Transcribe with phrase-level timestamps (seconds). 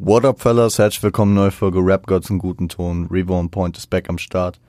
[0.00, 0.78] What up, fellas?
[0.78, 3.08] Herzlich willkommen, neue Folge Rap Gods in guten Ton.
[3.10, 4.60] Reborn Point ist back am Start.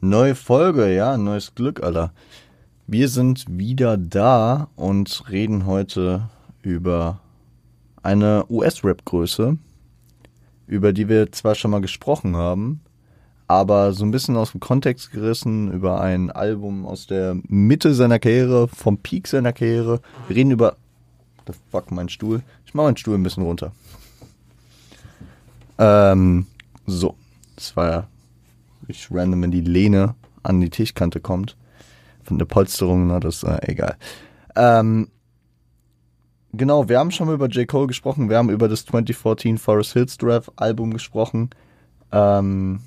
[0.00, 2.12] Neue Folge, ja, neues Glück, Alter.
[2.86, 6.28] Wir sind wieder da und reden heute
[6.62, 7.18] über
[8.04, 9.58] eine US-Rap-Größe,
[10.68, 12.82] über die wir zwar schon mal gesprochen haben,
[13.48, 18.20] aber so ein bisschen aus dem Kontext gerissen, über ein Album aus der Mitte seiner
[18.20, 20.00] Karriere, vom Peak seiner Karriere.
[20.28, 20.76] Wir reden über.
[21.48, 22.42] The fuck, mein Stuhl.
[22.64, 23.72] Ich mach meinen Stuhl ein bisschen runter.
[25.78, 26.46] Ähm,
[26.86, 27.14] so.
[27.56, 28.08] Das war ja
[28.88, 31.56] richtig random, wenn die Lehne an die Tischkante kommt.
[32.22, 33.96] Von der Polsterung, na, das ist äh, egal.
[34.56, 35.08] Ähm,
[36.52, 37.66] genau, wir haben schon mal über J.
[37.66, 38.28] Cole gesprochen.
[38.28, 41.50] Wir haben über das 2014 Forest Hills Draft Album gesprochen.
[42.12, 42.80] Ähm,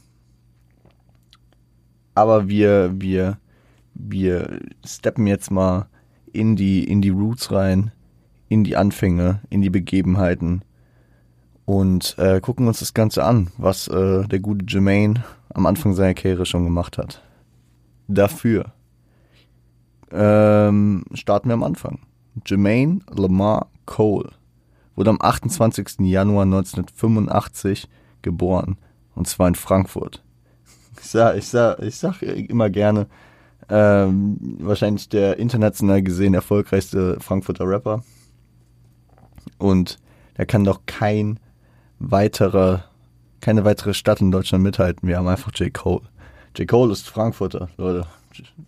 [2.15, 3.37] aber wir, wir,
[3.93, 5.87] wir steppen jetzt mal
[6.31, 7.91] in die, in die Roots rein,
[8.49, 10.63] in die Anfänge, in die Begebenheiten
[11.69, 15.23] und äh, gucken uns das Ganze an, was äh, der gute Jermaine
[15.53, 17.21] am Anfang seiner Karriere schon gemacht hat.
[18.07, 18.73] Dafür
[20.11, 21.99] ähm, starten wir am Anfang.
[22.43, 24.31] Jermaine Lamar Cole
[24.95, 25.99] wurde am 28.
[25.99, 27.87] Januar 1985
[28.23, 28.77] geboren,
[29.13, 30.23] und zwar in Frankfurt.
[30.99, 33.05] Ich sag, ich sag, ich sag immer gerne,
[33.69, 38.03] ähm, wahrscheinlich der international gesehen erfolgreichste Frankfurter Rapper.
[39.59, 39.99] Und
[40.33, 41.39] da kann doch kein
[41.99, 42.85] weiterer,
[43.41, 45.07] keine weitere Stadt in Deutschland mithalten.
[45.07, 45.73] Wir haben einfach J.
[45.73, 46.01] Cole.
[46.55, 46.67] J.
[46.67, 48.07] Cole ist Frankfurter, Leute.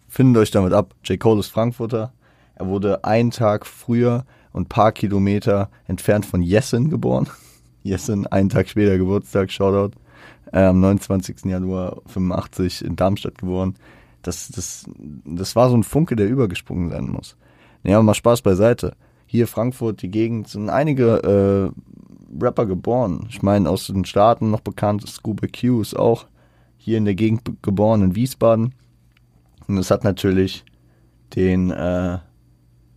[0.08, 0.94] Findet euch damit ab.
[1.04, 1.20] J.
[1.20, 2.12] Cole ist Frankfurter.
[2.56, 7.30] Er wurde einen Tag früher und paar Kilometer entfernt von Jessen geboren.
[7.84, 9.98] Jessen, einen Tag später Geburtstag, Shoutout.
[10.52, 11.46] Äh, am 29.
[11.46, 13.76] Januar 85 in Darmstadt geboren.
[14.22, 14.86] Das, das,
[15.26, 17.38] das war so ein Funke, der übergesprungen sein muss.
[17.84, 18.94] Naja, mal Spaß beiseite.
[19.26, 21.82] Hier Frankfurt, die Gegend, sind einige äh,
[22.40, 23.28] Rapper geboren.
[23.30, 26.28] Ich meine, aus den Staaten noch bekannt, Scuba Q ist auch
[26.78, 28.74] hier in der Gegend geboren, in Wiesbaden.
[29.68, 30.64] Und es hat natürlich
[31.36, 32.20] den äh,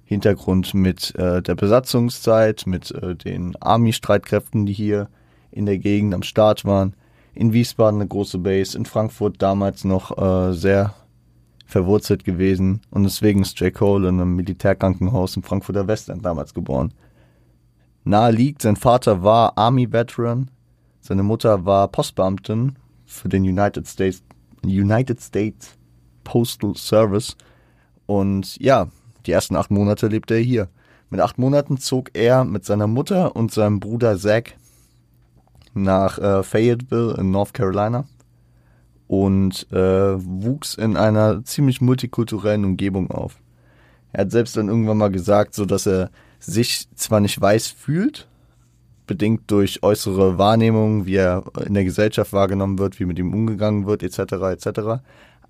[0.05, 5.09] Hintergrund mit äh, der Besatzungszeit, mit äh, den Army-Streitkräften, die hier
[5.51, 6.95] in der Gegend am Start waren.
[7.35, 10.95] In Wiesbaden eine große Base, in Frankfurt damals noch äh, sehr
[11.67, 13.73] verwurzelt gewesen und deswegen ist J.
[13.73, 16.93] Cole in einem Militärkrankenhaus im Frankfurter Westend damals geboren.
[18.05, 20.51] Nahe liegt, sein Vater war Army-Veteran,
[21.01, 22.77] seine Mutter war Postbeamtin
[23.07, 24.23] für den United States,
[24.63, 25.77] United States
[26.23, 27.37] Postal Service
[28.07, 28.89] und ja,
[29.27, 30.69] die ersten acht Monate lebte er hier.
[31.11, 34.45] Mit acht Monaten zog er mit seiner Mutter und seinem Bruder Zach
[35.75, 38.05] nach äh, Fayetteville in North Carolina
[39.07, 43.41] und äh, wuchs in einer ziemlich multikulturellen Umgebung auf.
[44.13, 46.11] Er hat selbst dann irgendwann mal gesagt, so dass er
[46.45, 48.29] sich zwar nicht weiß fühlt,
[49.07, 53.87] bedingt durch äußere Wahrnehmungen, wie er in der Gesellschaft wahrgenommen wird, wie mit ihm umgegangen
[53.87, 54.19] wird, etc.,
[54.53, 55.03] etc.,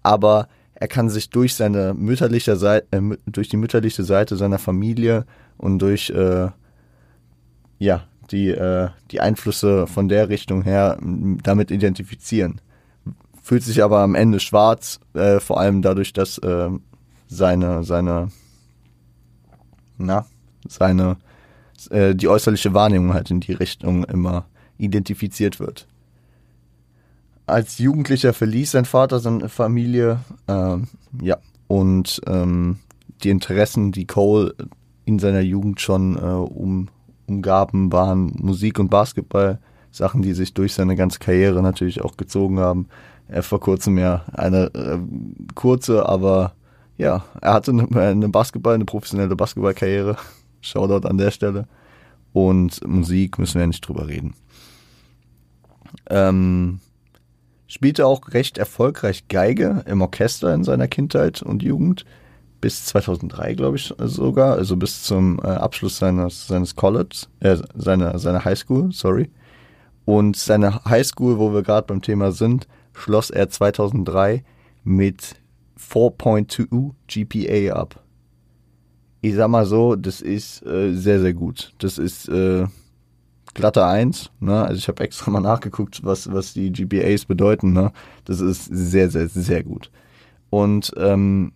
[0.03, 5.25] aber er kann sich durch seine mütterliche Seite, äh, durch die mütterliche Seite seiner Familie
[5.56, 6.49] und durch äh,
[7.78, 12.61] ja die äh, die Einflüsse von der Richtung her damit identifizieren
[13.44, 16.71] fühlt sich aber am Ende schwarz, äh, vor allem dadurch, dass äh,
[17.28, 18.28] seine, seine,
[19.99, 20.25] na,
[20.69, 21.16] seine,
[21.91, 24.47] äh, die äußerliche Wahrnehmung halt in die Richtung immer
[24.78, 25.86] identifiziert wird.
[27.47, 30.76] Als Jugendlicher verließ sein Vater seine Familie, äh,
[31.20, 32.78] ja, und ähm,
[33.22, 34.54] die Interessen, die Cole
[35.04, 36.88] in seiner Jugend schon äh, um,
[37.26, 39.58] umgaben, waren Musik und Basketball,
[39.91, 42.88] Sachen, die sich durch seine ganze Karriere natürlich auch gezogen haben
[43.28, 44.98] er vor kurzem ja eine äh,
[45.54, 46.52] kurze, aber
[46.96, 50.16] ja, er hatte eine, eine Basketball, eine professionelle Basketballkarriere.
[50.64, 51.66] Shoutout an der Stelle.
[52.32, 54.34] Und Musik müssen wir nicht drüber reden.
[56.10, 56.80] Ähm,
[57.66, 62.04] spielte auch recht erfolgreich Geige im Orchester in seiner Kindheit und Jugend.
[62.60, 64.54] Bis 2003, glaube ich sogar.
[64.54, 69.31] Also bis zum äh, Abschluss seines, seines College, äh, seiner, seiner Highschool, sorry.
[70.06, 74.44] Und seine Highschool, wo wir gerade beim Thema sind, schloss er 2003
[74.82, 75.37] mit
[75.78, 78.04] 4.2 GPA ab.
[79.25, 81.73] Ich sag mal so, das ist äh, sehr, sehr gut.
[81.79, 82.67] Das ist äh,
[83.55, 84.31] glatte 1.
[84.41, 84.62] Ne?
[84.62, 87.73] Also ich habe extra mal nachgeguckt, was, was die GPAs bedeuten.
[87.73, 87.91] Ne?
[88.26, 89.91] Das ist sehr, sehr, sehr gut.
[90.50, 91.53] Und ähm,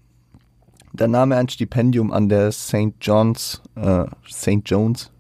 [0.95, 2.95] dann nahm er ein Stipendium an der St.
[3.03, 4.63] John's, äh, St.
[4.65, 5.13] John's,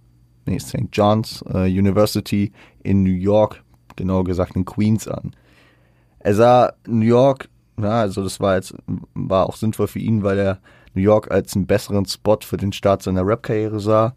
[0.46, 0.88] nee, St.
[0.90, 2.50] John's äh, University
[2.82, 3.62] in New York,
[3.94, 5.32] genauer gesagt in Queens an.
[6.20, 8.74] Er sah New York, ja, also das war jetzt,
[9.12, 10.58] war auch sinnvoll für ihn, weil er
[10.94, 14.14] New York als einen besseren Spot für den Start seiner Rap-Karriere sah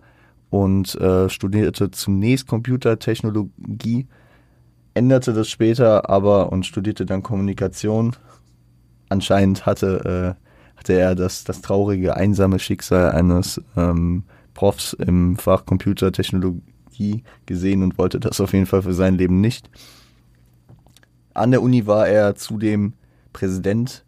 [0.49, 4.07] und äh, studierte zunächst Computertechnologie,
[4.93, 8.15] änderte das später aber und studierte dann Kommunikation.
[9.09, 15.65] Anscheinend hatte, äh, hatte er das, das traurige, einsame Schicksal eines ähm, Profs im Fach
[15.65, 19.69] Computertechnologie gesehen und wollte das auf jeden Fall für sein Leben nicht.
[21.33, 22.93] An der Uni war er zudem
[23.31, 24.03] Präsident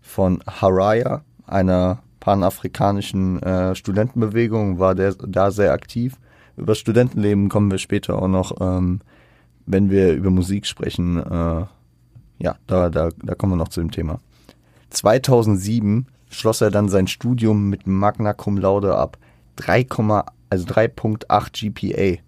[0.00, 6.18] von Haraya, einer panafrikanischen äh, Studentenbewegung, war der da sehr aktiv.
[6.56, 9.00] Über Studentenleben kommen wir später auch noch, ähm,
[9.66, 11.18] wenn wir über Musik sprechen.
[11.18, 11.66] Äh,
[12.38, 14.20] ja, da, da, da kommen wir noch zu dem Thema.
[14.90, 19.18] 2007 schloss er dann sein Studium mit Magna Cum Laude ab.
[19.56, 19.86] 3,
[20.50, 22.22] also 3.8 GPA.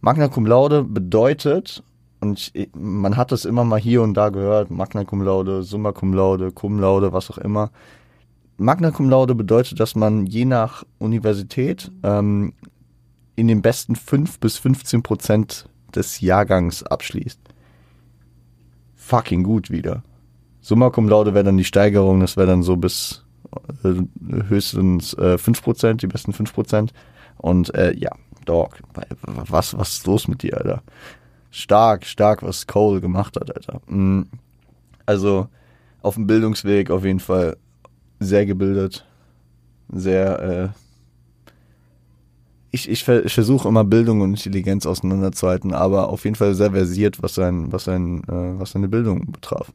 [0.00, 1.82] Magna Cum Laude bedeutet,
[2.24, 5.92] und ich, man hat es immer mal hier und da gehört, Magna Cum Laude, Summa
[5.92, 7.70] Cum Laude, Cum Laude, was auch immer.
[8.56, 12.54] Magna Cum Laude bedeutet, dass man je nach Universität ähm,
[13.36, 17.40] in den besten 5 bis 15 Prozent des Jahrgangs abschließt.
[18.94, 20.02] Fucking gut wieder.
[20.62, 23.26] Summa Cum Laude wäre dann die Steigerung, das wäre dann so bis
[23.82, 23.92] äh,
[24.48, 26.94] höchstens äh, 5 Prozent, die besten 5 Prozent.
[27.36, 28.12] Und äh, ja,
[28.46, 28.78] Dog,
[29.20, 30.82] was, was ist los mit dir, Alter?
[31.54, 33.80] Stark, stark, was Cole gemacht hat, Alter.
[33.86, 34.26] Mhm.
[35.06, 35.48] Also
[36.02, 37.56] auf dem Bildungsweg auf jeden Fall
[38.18, 39.06] sehr gebildet,
[39.92, 40.68] sehr, äh,
[42.70, 47.22] ich, ich, ich versuche immer Bildung und Intelligenz auseinanderzuhalten, aber auf jeden Fall sehr versiert,
[47.22, 49.72] was sein, was sein, äh, was seine Bildung betraf.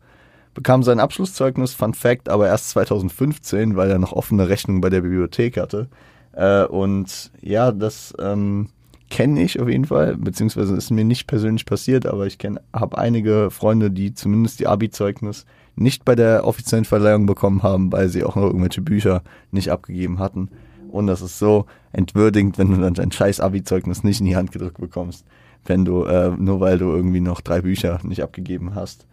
[0.53, 5.01] Bekam sein Abschlusszeugnis, Fun Fact, aber erst 2015, weil er noch offene Rechnung bei der
[5.01, 5.87] Bibliothek hatte.
[6.33, 8.69] Äh, und ja, das, ähm,
[9.09, 12.97] kenne ich auf jeden Fall, beziehungsweise ist mir nicht persönlich passiert, aber ich kenne, habe
[12.97, 15.45] einige Freunde, die zumindest die Abi-Zeugnis
[15.75, 20.19] nicht bei der offiziellen Verleihung bekommen haben, weil sie auch noch irgendwelche Bücher nicht abgegeben
[20.19, 20.49] hatten.
[20.91, 24.51] Und das ist so entwürdigend, wenn du dann dein scheiß Abi-Zeugnis nicht in die Hand
[24.51, 25.25] gedrückt bekommst,
[25.65, 29.05] wenn du, äh, nur weil du irgendwie noch drei Bücher nicht abgegeben hast.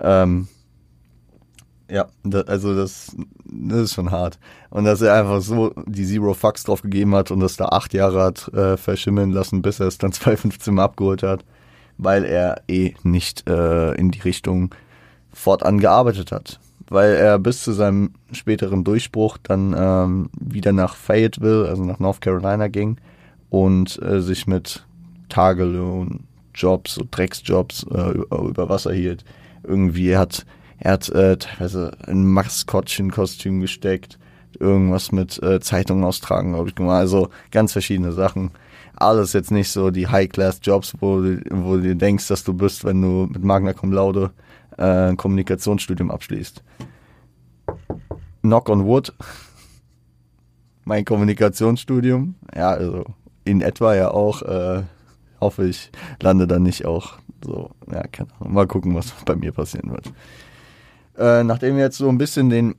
[0.00, 0.48] Ähm,
[1.94, 4.40] ja, da, also das, das ist schon hart.
[4.70, 7.94] Und dass er einfach so die Zero Fucks drauf gegeben hat und das da acht
[7.94, 11.44] Jahre hat äh, verschimmeln lassen, bis er es dann 2015 mal abgeholt hat,
[11.96, 14.74] weil er eh nicht äh, in die Richtung
[15.32, 16.58] fortan gearbeitet hat.
[16.88, 22.20] Weil er bis zu seinem späteren Durchbruch dann ähm, wieder nach Fayetteville, also nach North
[22.20, 22.98] Carolina ging
[23.50, 24.84] und äh, sich mit
[25.28, 26.24] Tagelohn,
[26.56, 29.24] Jobs, so Drecksjobs äh, über Wasser hielt.
[29.62, 30.44] Irgendwie hat
[30.78, 34.18] er hat äh, teilweise ein Maskottchenkostüm gesteckt,
[34.58, 36.96] irgendwas mit äh, Zeitungen austragen, glaube ich, gemacht.
[36.96, 38.50] Also ganz verschiedene Sachen.
[38.96, 43.02] Alles jetzt nicht so die High-Class-Jobs, wo, du, wo du denkst, dass du bist, wenn
[43.02, 44.30] du mit Magna Cum Laude
[44.78, 46.62] äh, ein Kommunikationsstudium abschließt.
[48.42, 49.12] Knock on Wood.
[50.84, 53.04] Mein Kommunikationsstudium, ja, also
[53.44, 54.82] in etwa ja auch, äh,
[55.40, 55.90] hoffe ich,
[56.20, 58.52] lande dann nicht auch so, ja, keine Ahnung.
[58.52, 60.12] Mal gucken, was bei mir passieren wird.
[61.18, 62.74] Äh, nachdem wir jetzt so ein bisschen den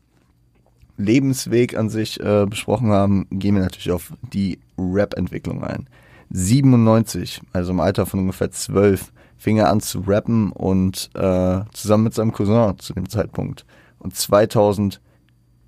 [0.97, 5.87] Lebensweg an sich äh, besprochen haben, gehen wir natürlich auf die Rap-Entwicklung ein.
[6.31, 12.05] 97, also im Alter von ungefähr 12, fing er an zu rappen und äh, zusammen
[12.05, 13.65] mit seinem Cousin zu dem Zeitpunkt.
[13.99, 15.01] Und 2000,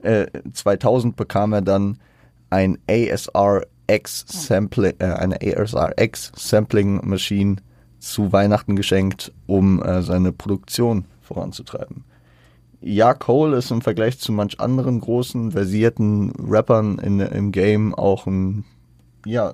[0.02, 2.00] äh, 2000 bekam er dann
[2.50, 7.58] ein ASRX Sampling, äh, eine ASRX Sampling Machine
[8.00, 12.06] zu Weihnachten geschenkt, um äh, seine Produktion voranzutreiben
[12.82, 18.28] ja, Cole ist im Vergleich zu manch anderen großen, versierten Rappern in, im Game auch
[18.28, 18.66] ein,
[19.26, 19.54] ja,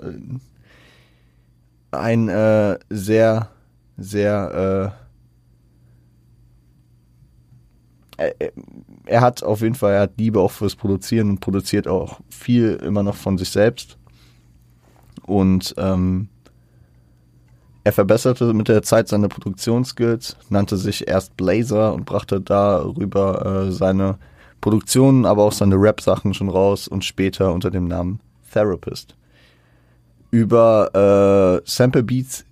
[1.92, 3.50] ein äh, sehr,
[3.98, 4.94] sehr,
[8.18, 8.51] äh, er,
[9.06, 12.75] er hat auf jeden Fall, er hat Liebe auch fürs Produzieren und produziert auch viel
[12.75, 13.98] immer noch von sich selbst.
[15.25, 16.30] Und ähm,
[17.84, 23.72] er verbesserte mit der Zeit seine Produktionsskills, nannte sich erst Blazer und brachte darüber äh,
[23.72, 24.18] seine
[24.62, 28.22] Produktionen, aber auch seine Rap-Sachen schon raus und später unter dem Namen
[28.52, 29.16] Therapist.
[30.32, 32.46] Über äh, Sample Beats,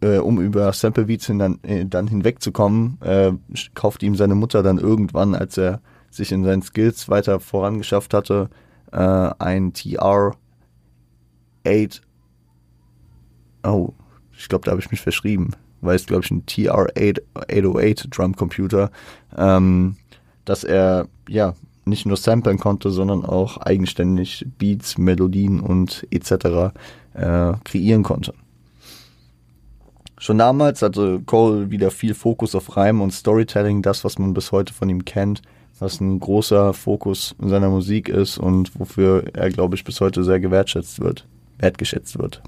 [0.00, 3.32] äh, um über Sample Beats hin dann, äh, dann hinwegzukommen, äh,
[3.74, 5.80] kaufte ihm seine Mutter dann irgendwann, als er
[6.10, 8.48] sich in seinen Skills weiter vorangeschafft hatte,
[8.92, 10.34] äh, ein TR
[11.66, 12.00] 8
[13.66, 13.94] Oh,
[14.44, 18.90] ich glaube, da habe ich mich verschrieben, weil es, glaube ich, ein TR-808 Drumcomputer,
[19.34, 19.96] ähm,
[20.44, 21.54] dass er, ja,
[21.86, 26.74] nicht nur samplen konnte, sondern auch eigenständig Beats, Melodien und etc.
[27.14, 28.34] Äh, kreieren konnte.
[30.18, 34.52] Schon damals hatte Cole wieder viel Fokus auf Reim und Storytelling, das, was man bis
[34.52, 35.40] heute von ihm kennt,
[35.78, 40.22] was ein großer Fokus in seiner Musik ist und wofür er, glaube ich, bis heute
[40.22, 41.26] sehr gewertschätzt wird.
[41.56, 42.42] wertgeschätzt wird.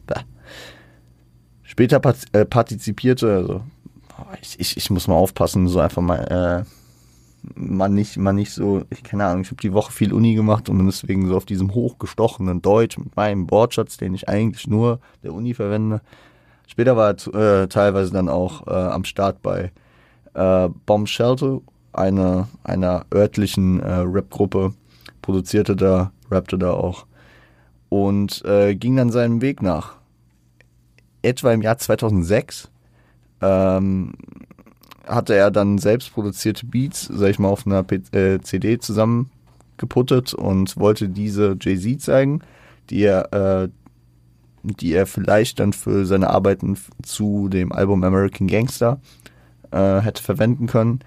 [1.67, 2.01] Später
[2.33, 3.63] äh, partizipierte, also
[4.41, 8.85] ich, ich, ich muss mal aufpassen, so einfach mal, äh, mal nicht, mal nicht so,
[8.89, 11.45] ich keine Ahnung, ich habe die Woche viel Uni gemacht und bin deswegen so auf
[11.45, 16.01] diesem hochgestochenen Deutsch mit meinem Wortschatz, den ich eigentlich nur der Uni verwende.
[16.69, 19.73] Später war er äh, teilweise dann auch äh, am Start bei
[20.35, 21.61] äh, Bomb Shelter,
[21.93, 24.73] eine, einer örtlichen äh, Rap-Gruppe,
[25.21, 27.07] produzierte da, rappte da auch
[27.89, 29.97] und äh, ging dann seinem Weg nach.
[31.27, 32.71] Etwa im Jahr 2006
[33.43, 34.13] ähm,
[35.07, 40.35] hatte er dann selbst produzierte Beats, sag ich mal, auf einer P äh, CD zusammengeputtet
[40.35, 42.43] und wollte diese Jay-Z zeigen,
[42.91, 43.69] die er, äh,
[44.63, 49.01] die er vielleicht dann für seine Arbeiten zu dem Album American Gangster
[49.71, 51.01] äh, hätte verwenden können.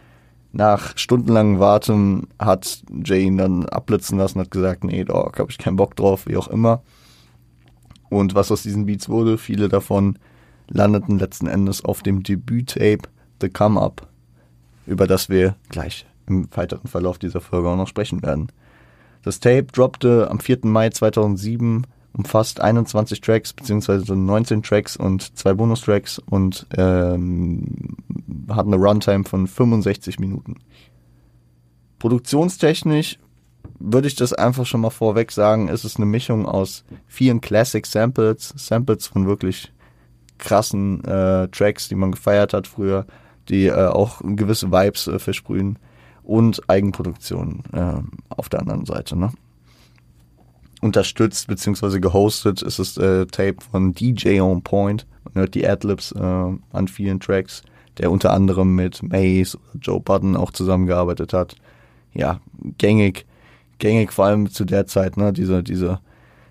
[0.52, 5.58] Nach stundenlangem Warten hat Jay ihn dann abblitzen lassen, hat gesagt, nee, Dog, hab ich
[5.58, 6.82] keinen Bock drauf, wie auch immer.
[8.10, 10.18] Und was aus diesen Beats wurde, viele davon
[10.68, 13.10] landeten letzten Endes auf dem Debüt-Tape
[13.42, 14.08] The Come Up,
[14.86, 18.52] über das wir gleich im weiteren Verlauf dieser Folge auch noch sprechen werden.
[19.24, 20.60] Das Tape droppte am 4.
[20.64, 27.98] Mai 2007, umfasst 21 Tracks, beziehungsweise 19 Tracks und zwei Bonustracks und ähm,
[28.50, 30.56] hat eine Runtime von 65 Minuten.
[32.00, 33.20] Produktionstechnisch
[33.80, 37.86] würde ich das einfach schon mal vorweg sagen, ist es eine Mischung aus vielen Classic
[37.86, 39.72] Samples, Samples von wirklich
[40.38, 43.06] krassen äh, Tracks, die man gefeiert hat früher,
[43.48, 45.80] die äh, auch gewisse Vibes äh, versprühen
[46.24, 49.18] und Eigenproduktion äh, auf der anderen Seite.
[49.18, 49.32] Ne?
[50.82, 52.00] Unterstützt bzw.
[52.00, 56.88] gehostet ist das äh, Tape von DJ On Point und hört die Adlibs äh, an
[56.88, 57.64] vielen Tracks,
[57.98, 61.56] der unter anderem mit Maze oder Joe Budden auch zusammengearbeitet hat.
[62.14, 62.40] Ja,
[62.78, 63.26] gängig,
[63.80, 66.00] gängig vor allem zu der Zeit, ne, diese, diese,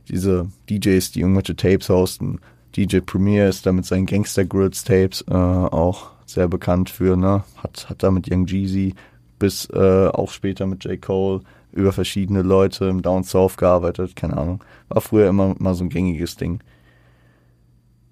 [0.09, 2.41] diese DJs, die irgendwelche Tapes hosten,
[2.77, 7.45] DJ Premier ist da mit seinen Gangster Grills Tapes äh, auch sehr bekannt für, ne?
[7.57, 8.95] Hat, hat da mit Young Jeezy
[9.39, 11.01] bis äh, auch später mit J.
[11.01, 11.41] Cole
[11.73, 14.65] über verschiedene Leute im Down South gearbeitet, keine Ahnung.
[14.89, 16.61] War früher immer mal so ein gängiges Ding.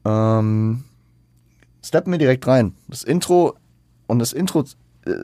[0.04, 0.84] Ähm,
[1.84, 2.74] steppen wir direkt rein.
[2.88, 3.54] Das Intro
[4.06, 4.64] und das Intro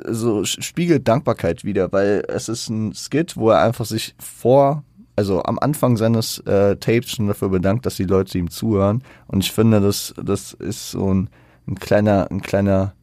[0.07, 4.85] so spiegelt Dankbarkeit wieder, weil es ist ein Skit, wo er einfach sich vor
[5.17, 9.03] also am Anfang seines äh, Tapes schon dafür bedankt, dass die Leute ihm zuhören.
[9.27, 11.29] Und ich finde, das, das ist so ein,
[11.67, 12.95] ein kleiner, ein kleiner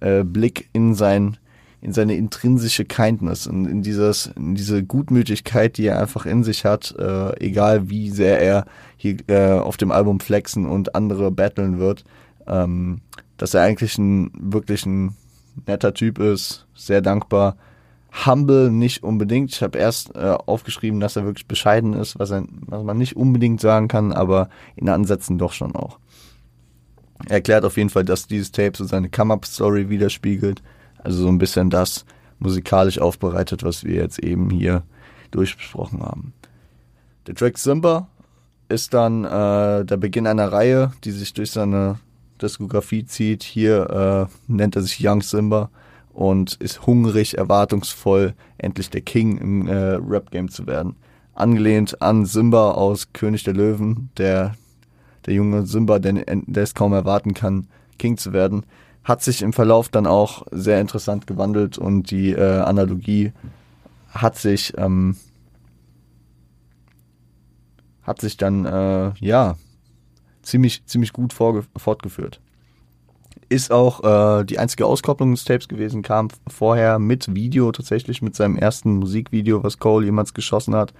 [0.00, 1.36] äh, Blick in sein,
[1.80, 6.64] in seine intrinsische Kindness und in dieses, in diese Gutmütigkeit, die er einfach in sich
[6.64, 11.78] hat, äh, egal wie sehr er hier äh, auf dem Album flexen und andere battlen
[11.78, 12.04] wird,
[12.48, 13.02] ähm,
[13.36, 15.14] dass er eigentlich ein wirklich ein
[15.66, 17.56] netter Typ ist, sehr dankbar
[18.24, 19.52] humble nicht unbedingt.
[19.52, 23.16] Ich habe erst äh, aufgeschrieben, dass er wirklich bescheiden ist, was, er, was man nicht
[23.16, 25.98] unbedingt sagen kann, aber in Ansätzen doch schon auch.
[27.26, 30.62] Er erklärt auf jeden Fall, dass dieses Tape so seine Come-Up-Story widerspiegelt.
[30.98, 32.04] Also so ein bisschen das
[32.38, 34.82] musikalisch aufbereitet, was wir jetzt eben hier
[35.30, 36.32] durchbesprochen haben.
[37.26, 38.08] Der Track Simba
[38.68, 41.98] ist dann äh, der Beginn einer Reihe, die sich durch seine
[42.40, 43.42] Diskografie zieht.
[43.42, 45.70] Hier äh, nennt er sich Young Simba
[46.12, 50.96] und ist hungrig, erwartungsvoll, endlich der King im äh, Rap-Game zu werden.
[51.34, 54.54] Angelehnt an Simba aus König der Löwen, der,
[55.26, 58.64] der junge Simba, der, der es kaum erwarten kann, King zu werden,
[59.04, 63.32] hat sich im Verlauf dann auch sehr interessant gewandelt und die äh, Analogie
[64.08, 65.16] hat sich, ähm,
[68.02, 69.56] hat sich dann, äh, ja,
[70.46, 72.40] ziemlich, ziemlich gut fortgeführt.
[73.48, 74.02] Ist auch
[74.40, 78.96] äh, die einzige Auskopplung des Tapes gewesen, kam vorher mit Video tatsächlich, mit seinem ersten
[78.96, 80.92] Musikvideo, was Cole jemals geschossen hat.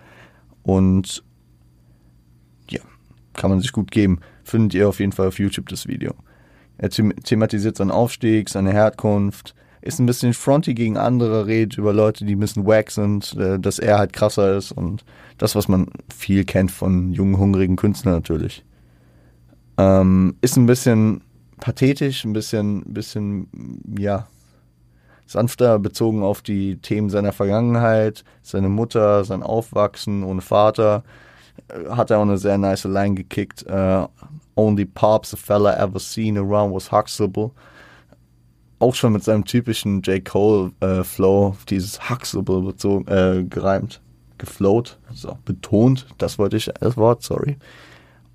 [0.63, 1.25] Und
[2.71, 2.81] ja,
[3.33, 4.21] kann man sich gut geben.
[4.45, 6.15] Findet ihr auf jeden Fall auf YouTube das Video.
[6.79, 12.25] Er thematisiert seinen Aufstieg, seine Herkunft, ist ein bisschen fronty gegen andere, redet über Leute,
[12.25, 15.05] die ein bisschen wack sind, äh, dass er halt krasser ist und
[15.39, 18.65] das, was man viel kennt von jungen, hungrigen Künstlern natürlich.
[19.79, 21.23] Ähm, ist ein bisschen
[21.59, 24.27] pathetisch, ein bisschen, bisschen, ja,
[25.27, 31.03] sanfter bezogen auf die Themen seiner Vergangenheit, seine Mutter, sein Aufwachsen ohne Vater.
[31.69, 33.65] Äh, hat er auch eine sehr nice Line gekickt.
[33.69, 34.07] Uh,
[34.57, 37.51] Only Pops a fella ever seen around was Huxtable.
[38.79, 40.25] Auch schon mit seinem typischen J.
[40.25, 41.03] Cole äh,
[41.69, 44.01] dieses Huxtable bezogen, äh, gereimt,
[44.39, 47.57] geflowt, so, betont, das wollte ich, das Wort, sorry.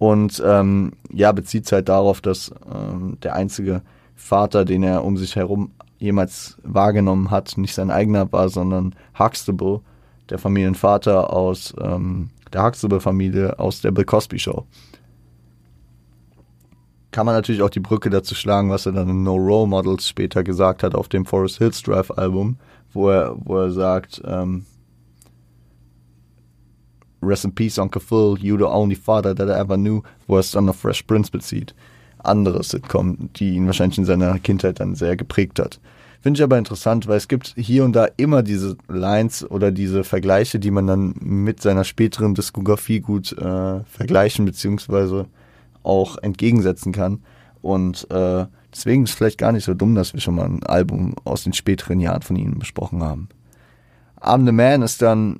[0.01, 3.83] Und ähm, ja, bezieht halt darauf, dass ähm, der einzige
[4.15, 9.81] Vater, den er um sich herum jemals wahrgenommen hat, nicht sein eigener war, sondern Huxtable,
[10.31, 14.65] der Familienvater aus ähm, der Huxtable-Familie aus der Bill Cosby Show.
[17.11, 20.07] kann man natürlich auch die Brücke dazu schlagen, was er dann in No Role Models
[20.07, 22.57] später gesagt hat auf dem Forest Hills Drive Album,
[22.91, 24.65] wo er, wo er sagt, ähm,
[27.21, 30.39] Rest in Peace, Uncle Phil, You the Only Father That I Ever Knew, wo er
[30.39, 31.73] es dann auf Fresh Prince bezieht.
[32.23, 35.79] Andere Sitcom, die ihn wahrscheinlich in seiner Kindheit dann sehr geprägt hat.
[36.21, 40.03] Finde ich aber interessant, weil es gibt hier und da immer diese Lines oder diese
[40.03, 45.25] Vergleiche, die man dann mit seiner späteren Diskografie gut äh, vergleichen beziehungsweise
[45.81, 47.23] auch entgegensetzen kann.
[47.63, 50.63] Und äh, deswegen ist es vielleicht gar nicht so dumm, dass wir schon mal ein
[50.63, 53.27] Album aus den späteren Jahren von ihm besprochen haben.
[54.21, 55.37] I'm the Man ist dann,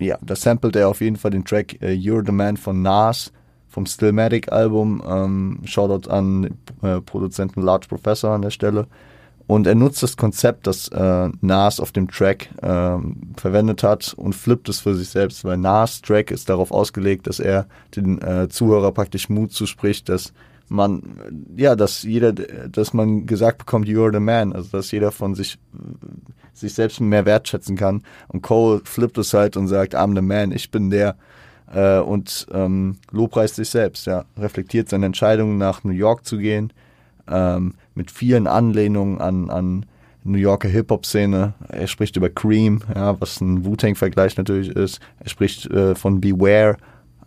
[0.00, 3.32] ja, da samplet er auf jeden Fall den Track äh, You're the Man von Nas
[3.68, 5.02] vom Stillmatic Album.
[5.06, 8.86] Ähm, Shoutout an äh, Produzenten Large Professor an der Stelle.
[9.46, 12.98] Und er nutzt das Konzept, das äh, Nas auf dem Track äh,
[13.36, 17.40] verwendet hat und flippt es für sich selbst, weil Nas Track ist darauf ausgelegt, dass
[17.40, 17.66] er
[17.96, 20.32] den äh, Zuhörer praktisch Mut zuspricht, dass
[20.70, 21.02] man,
[21.56, 25.58] ja, dass jeder, dass man gesagt bekommt, you're the man, also dass jeder von sich,
[26.52, 28.02] sich selbst mehr wertschätzen kann.
[28.28, 31.16] Und Cole flippt es halt und sagt, I'm the man, ich bin der,
[31.74, 36.72] äh, und ähm, lobpreist sich selbst, ja, reflektiert seine Entscheidung, nach New York zu gehen,
[37.28, 39.86] ähm, mit vielen Anlehnungen an, an
[40.22, 41.54] New Yorker Hip-Hop-Szene.
[41.68, 45.00] Er spricht über Cream, ja, was ein Wu-Tang-Vergleich natürlich ist.
[45.18, 46.76] Er spricht äh, von Beware,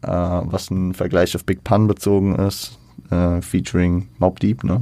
[0.01, 2.79] äh, was ein Vergleich auf Big Pun bezogen ist,
[3.13, 4.82] äh, featuring Mob Deep, ne?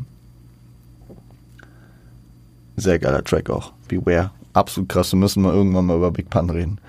[2.77, 3.73] Sehr geiler Track auch.
[3.87, 4.31] Beware.
[4.53, 5.11] Absolut krass.
[5.11, 6.79] Wir müssen mal irgendwann mal über Big Pun reden.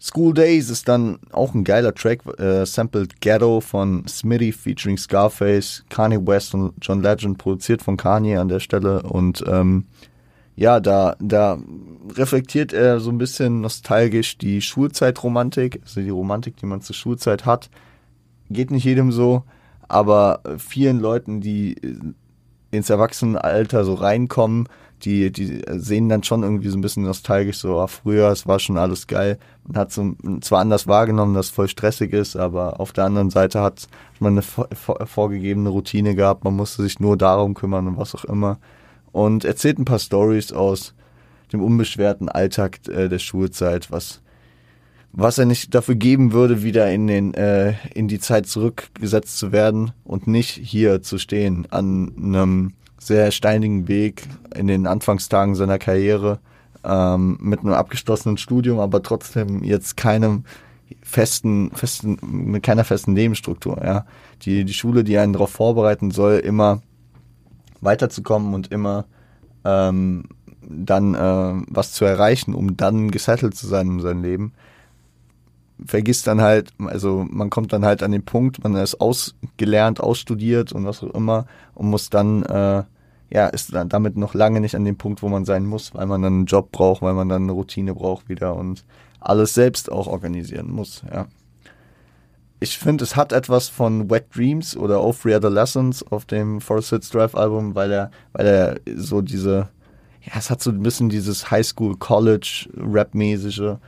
[0.00, 5.84] School Days ist dann auch ein geiler Track, äh, sampled Ghetto von Smitty featuring Scarface,
[5.90, 9.84] Kanye West und John Legend, produziert von Kanye an der Stelle und ähm,
[10.56, 11.58] ja, da, da
[12.16, 17.46] reflektiert er so ein bisschen nostalgisch die Schulzeitromantik, also die Romantik, die man zur Schulzeit
[17.46, 17.70] hat.
[18.50, 19.44] Geht nicht jedem so,
[19.92, 21.76] aber vielen Leuten, die
[22.70, 24.68] ins Erwachsenenalter so reinkommen,
[25.02, 28.58] die, die sehen dann schon irgendwie so ein bisschen nostalgisch so, ah, früher, es war
[28.58, 29.38] schon alles geil.
[29.64, 33.30] Man hat so zwar anders wahrgenommen, dass es voll stressig ist, aber auf der anderen
[33.30, 33.88] Seite hat
[34.20, 34.42] man eine
[35.06, 38.58] vorgegebene Routine gehabt, man musste sich nur darum kümmern und was auch immer.
[39.10, 40.94] Und erzählt ein paar Stories aus
[41.52, 44.22] dem unbeschwerten Alltag äh, der Schulzeit, was
[45.12, 49.52] was er nicht dafür geben würde, wieder in den äh, in die Zeit zurückgesetzt zu
[49.52, 55.78] werden und nicht hier zu stehen an einem sehr steinigen Weg in den Anfangstagen seiner
[55.78, 56.38] Karriere
[56.84, 60.44] ähm, mit einem abgeschlossenen Studium, aber trotzdem jetzt keinem
[61.02, 63.82] festen, festen, mit keiner festen Lebensstruktur.
[63.84, 64.06] Ja,
[64.42, 66.80] die die Schule, die einen darauf vorbereiten soll, immer
[67.80, 69.04] weiterzukommen und immer
[69.64, 70.24] ähm,
[70.62, 74.52] dann äh, was zu erreichen, um dann gesettelt zu sein in seinem Leben
[75.86, 80.72] vergisst dann halt, also man kommt dann halt an den Punkt, man ist ausgelernt, ausstudiert
[80.72, 82.82] und was auch immer und muss dann, äh,
[83.30, 86.06] ja, ist dann damit noch lange nicht an dem Punkt, wo man sein muss, weil
[86.06, 88.84] man dann einen Job braucht, weil man dann eine Routine braucht wieder und
[89.20, 91.26] alles selbst auch organisieren muss, ja.
[92.60, 96.90] Ich finde, es hat etwas von Wet Dreams oder Oh Free Adolescence auf dem Forest
[96.90, 99.68] Hills Drive Album, weil er, weil er so diese,
[100.20, 103.78] ja, es hat so ein bisschen dieses Highschool College Rap-mäßige,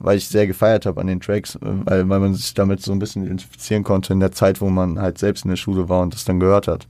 [0.00, 2.90] weil ich sehr gefeiert habe an den Tracks, äh, weil, weil man sich damit so
[2.90, 6.02] ein bisschen identifizieren konnte in der Zeit, wo man halt selbst in der Schule war
[6.02, 6.88] und das dann gehört hat.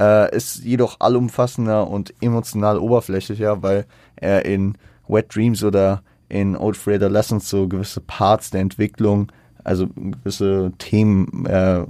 [0.00, 3.84] Äh, ist jedoch allumfassender und emotional oberflächlicher, weil
[4.16, 9.32] er in Wet Dreams oder in Old Freighter Lessons so gewisse Parts der Entwicklung,
[9.64, 11.84] also gewisse Themen äh,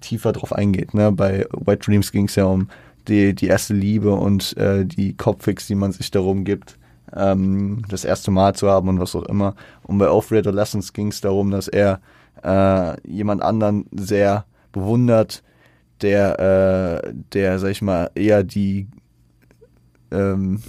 [0.00, 0.94] tiefer drauf eingeht.
[0.94, 1.12] Ne?
[1.12, 2.68] Bei Wet Dreams ging es ja um
[3.06, 6.78] die, die erste Liebe und äh, die Kopfix, die man sich darum gibt
[7.14, 9.54] ähm, das erste Mal zu haben und was auch immer.
[9.82, 12.00] Und bei Off-Red Lessons ging es darum, dass er
[12.42, 15.42] äh, jemand anderen sehr bewundert,
[16.00, 18.88] der, äh, der, sag ich mal, eher die
[20.10, 20.62] ähm,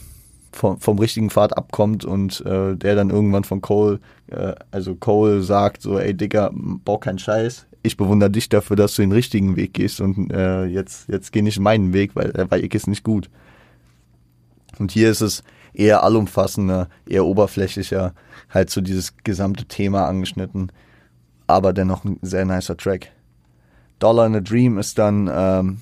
[0.52, 5.42] vom, vom richtigen Pfad abkommt und äh, der dann irgendwann von Cole, äh, also Cole
[5.42, 9.56] sagt so, ey Digga, bau keinen Scheiß, ich bewundere dich dafür, dass du den richtigen
[9.56, 13.04] Weg gehst und äh, jetzt, jetzt geh nicht meinen Weg, weil der Weg ist nicht
[13.04, 13.30] gut.
[14.80, 18.14] Und hier ist es eher allumfassender, eher oberflächlicher,
[18.50, 20.72] halt so dieses gesamte Thema angeschnitten,
[21.48, 23.12] aber dennoch ein sehr nicer Track.
[24.00, 25.82] Dollar in a Dream ist dann ähm,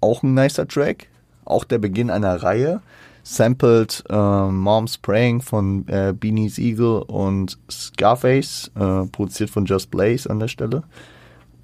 [0.00, 1.08] auch ein nicer Track,
[1.44, 2.82] auch der Beginn einer Reihe,
[3.22, 10.28] sampled äh, Mom's Praying von äh, Beanie's Eagle und Scarface, äh, produziert von Just Blaze
[10.28, 10.82] an der Stelle.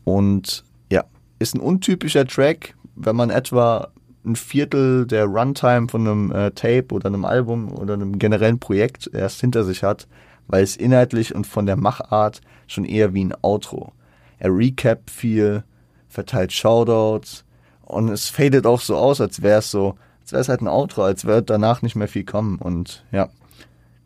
[0.04, 1.04] Und ja,
[1.38, 3.88] ist ein untypischer Track, wenn man etwa
[4.28, 9.10] ein Viertel der Runtime von einem äh, Tape oder einem Album oder einem generellen Projekt
[9.12, 10.06] erst hinter sich hat,
[10.46, 13.92] weil es inhaltlich und von der Machart schon eher wie ein Outro.
[14.38, 15.64] Er recapt viel,
[16.08, 17.44] verteilt Shoutouts
[17.82, 20.68] und es fadet auch so aus, als wäre es so, als wäre es halt ein
[20.68, 23.28] Outro, als würde danach nicht mehr viel kommen und ja,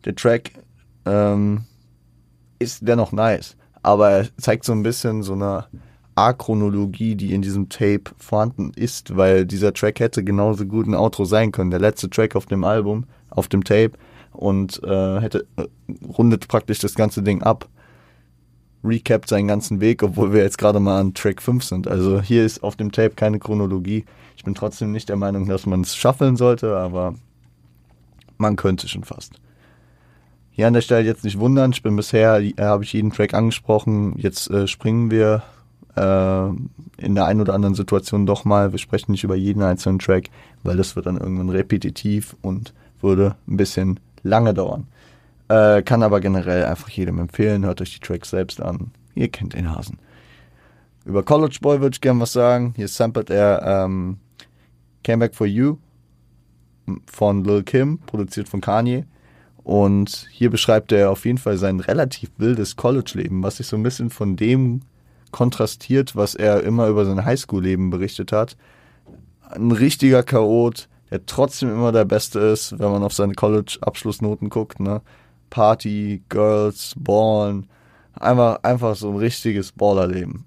[0.05, 0.51] der Track
[1.05, 1.65] ähm,
[2.59, 5.65] ist dennoch nice, aber er zeigt so ein bisschen so eine
[6.15, 11.25] A-Chronologie, die in diesem Tape vorhanden ist, weil dieser Track hätte genauso gut ein Outro
[11.25, 11.71] sein können.
[11.71, 13.93] Der letzte Track auf dem Album, auf dem Tape
[14.31, 15.65] und äh, hätte äh,
[16.17, 17.67] rundet praktisch das ganze Ding ab.
[18.83, 21.87] Recapt seinen ganzen Weg, obwohl wir jetzt gerade mal an Track 5 sind.
[21.87, 24.03] Also hier ist auf dem Tape keine Chronologie.
[24.35, 27.15] Ich bin trotzdem nicht der Meinung, dass man es schaffeln sollte, aber
[28.37, 29.39] man könnte schon fast.
[30.51, 33.33] Hier an der Stelle jetzt nicht wundern, ich bin bisher, äh, habe ich jeden Track
[33.33, 35.41] angesprochen, jetzt äh, springen wir
[35.95, 36.47] äh,
[36.97, 38.71] in der einen oder anderen Situation doch mal.
[38.71, 40.29] Wir sprechen nicht über jeden einzelnen Track,
[40.63, 44.87] weil das wird dann irgendwann repetitiv und würde ein bisschen lange dauern.
[45.49, 47.65] Äh, kann aber generell einfach jedem empfehlen.
[47.65, 48.91] Hört euch die Tracks selbst an.
[49.15, 49.99] Ihr kennt den Hasen.
[51.05, 52.73] Über College Boy würde ich gerne was sagen.
[52.75, 54.17] Hier samplet er ähm,
[55.03, 55.77] Came Back For You
[57.05, 59.05] von Lil Kim, produziert von Kanye.
[59.63, 63.83] Und hier beschreibt er auf jeden Fall sein relativ wildes College-Leben, was sich so ein
[63.83, 64.81] bisschen von dem
[65.33, 68.55] kontrastiert, was er immer über sein Highschool-Leben berichtet hat.
[69.49, 74.79] Ein richtiger Chaot, der trotzdem immer der Beste ist, wenn man auf seine College-Abschlussnoten guckt.
[74.79, 75.01] Ne?
[75.49, 77.67] Party, Girls, Ballen.
[78.13, 80.45] Einfach, einfach so ein richtiges Ballerleben.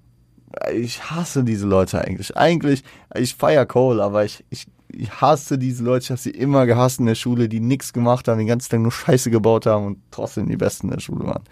[0.73, 2.35] Ich hasse diese Leute eigentlich.
[2.35, 2.83] Eigentlich,
[3.15, 6.03] ich feier Cole, aber ich, ich, ich hasse diese Leute.
[6.03, 8.79] Ich habe sie immer gehasst in der Schule, die nichts gemacht haben, den ganzen Tag
[8.79, 11.43] nur Scheiße gebaut haben und trotzdem die Besten in der Schule waren.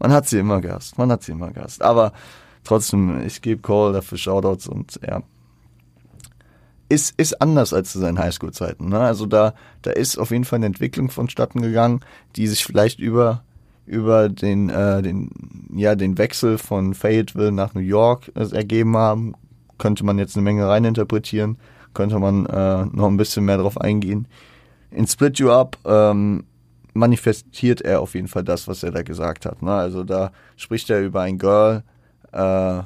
[0.00, 0.98] Man hat sie immer gehasst.
[0.98, 1.82] Man hat sie immer gehasst.
[1.82, 2.12] Aber
[2.64, 5.22] trotzdem, ich gebe Cole dafür Shoutouts und ja.
[6.88, 8.88] Ist, ist anders als zu seinen Highschool-Zeiten.
[8.88, 8.98] Ne?
[8.98, 12.00] Also da, da ist auf jeden Fall eine Entwicklung vonstatten gegangen,
[12.34, 13.44] die sich vielleicht über,
[13.86, 15.30] über den, äh, den,
[15.76, 19.34] ja, den Wechsel von Fayetteville nach New York äh, ergeben haben.
[19.78, 21.58] Könnte man jetzt eine Menge reininterpretieren,
[21.94, 24.26] könnte man äh, noch ein bisschen mehr drauf eingehen.
[24.90, 26.42] In Split You Up ähm,
[26.92, 29.62] manifestiert er auf jeden Fall das, was er da gesagt hat.
[29.62, 29.72] Ne?
[29.72, 31.84] Also da spricht er über ein Girl,
[32.32, 32.82] äh,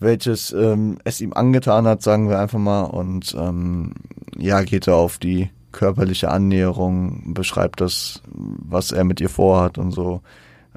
[0.00, 2.84] welches ähm, es ihm angetan hat, sagen wir einfach mal.
[2.84, 3.94] Und ähm,
[4.36, 9.92] ja, geht er auf die körperliche Annäherung, beschreibt das, was er mit ihr vorhat und
[9.92, 10.22] so.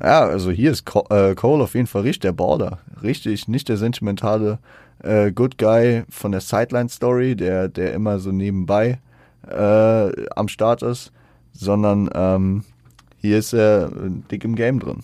[0.02, 2.80] Ja, also hier ist äh, Cole auf jeden Fall richtig der Border.
[3.04, 4.60] Richtig, nicht der sentimentale
[5.04, 9.00] äh, Good Guy von der Sideline-Story, der, der immer so nebenbei
[9.48, 11.12] äh, am Start ist,
[11.54, 12.64] sondern ähm,
[13.18, 13.92] hier ist er
[14.32, 15.04] dick im Game drin.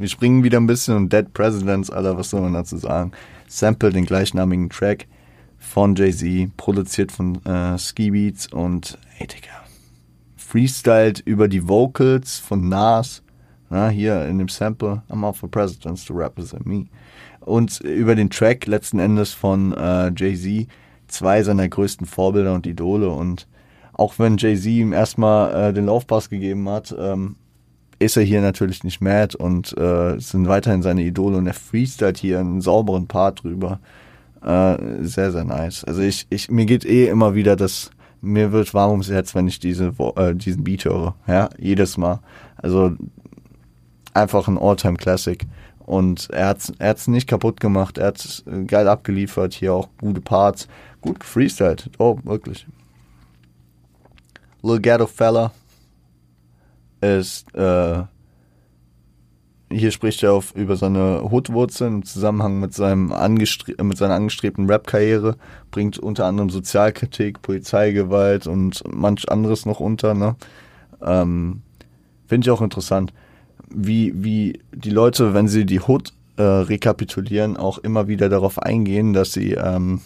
[0.00, 3.12] Wir springen wieder ein bisschen und Dead Presidents, Alter, was soll man dazu sagen?
[3.48, 5.06] Sample den gleichnamigen Track
[5.58, 9.50] von Jay-Z, produziert von äh, Ski Beats und, ey Digga,
[10.38, 13.22] freestyled über die Vocals von Nas,
[13.68, 16.86] na, hier in dem Sample, I'm out for presidents to represent me.
[17.40, 20.66] Und über den Track letzten Endes von äh, Jay-Z,
[21.08, 23.46] zwei seiner größten Vorbilder und Idole und
[23.92, 27.36] auch wenn Jay-Z ihm erstmal äh, den Laufpass gegeben hat, ähm,
[28.00, 32.18] ist er hier natürlich nicht mad und äh, sind weiterhin seine Idole und er freestylt
[32.18, 33.78] hier einen sauberen Part drüber.
[34.42, 35.84] Äh, sehr, sehr nice.
[35.84, 37.90] Also ich, ich, mir geht eh immer wieder das,
[38.22, 41.14] mir wird warm ums Herz, wenn ich diese, äh, diesen Beat höre.
[41.26, 42.20] Ja, jedes Mal.
[42.56, 42.96] Also
[44.14, 45.46] einfach ein Alltime Classic.
[45.84, 50.22] Und er hat's, er hat's nicht kaputt gemacht, er hat's geil abgeliefert, hier auch gute
[50.22, 50.68] Parts,
[51.02, 51.90] gut gefreestylt.
[51.98, 52.66] Oh, wirklich.
[54.62, 55.52] Lil Ghetto Fella,
[57.00, 58.02] ist, äh,
[59.72, 64.66] hier spricht er auf, über seine Hoodwurzeln im Zusammenhang mit, seinem angestre mit seiner angestrebten
[64.68, 65.36] Rap-Karriere,
[65.70, 70.14] bringt unter anderem Sozialkritik, Polizeigewalt und manch anderes noch unter.
[70.14, 70.34] Ne?
[71.02, 71.62] Ähm,
[72.26, 73.12] Finde ich auch interessant,
[73.68, 79.12] wie, wie die Leute, wenn sie die Hood äh, rekapitulieren, auch immer wieder darauf eingehen,
[79.12, 80.00] dass sie ähm,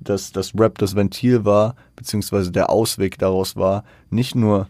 [0.00, 4.66] dass das Rap das Ventil war, beziehungsweise der Ausweg daraus war, nicht nur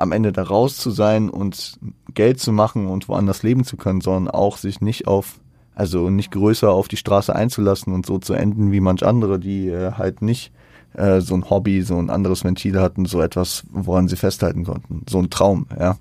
[0.00, 1.78] am Ende da raus zu sein und
[2.14, 5.40] Geld zu machen und woanders leben zu können, sondern auch sich nicht auf,
[5.74, 9.68] also nicht größer auf die Straße einzulassen und so zu enden wie manch andere, die
[9.68, 10.52] äh, halt nicht
[10.94, 15.04] äh, so ein Hobby, so ein anderes Ventil hatten, so etwas, woran sie festhalten konnten.
[15.08, 15.96] So ein Traum, ja.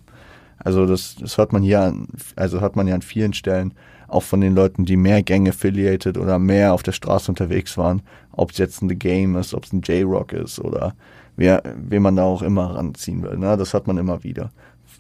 [0.57, 3.73] Also das, das hört man hier an, also hört man ja an vielen Stellen,
[4.09, 8.01] auch von den Leuten, die mehr Gang affiliated oder mehr auf der Straße unterwegs waren,
[8.31, 10.95] ob es jetzt ein The Game ist, ob es ein J-Rock ist oder
[11.35, 13.37] wer, wen man da auch immer ranziehen will.
[13.37, 13.55] Ne?
[13.57, 14.51] Das hat man immer wieder.